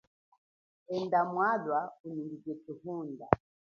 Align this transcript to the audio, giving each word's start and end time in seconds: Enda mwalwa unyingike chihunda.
Enda 0.95 1.19
mwalwa 1.31 1.79
unyingike 2.05 2.53
chihunda. 2.61 3.27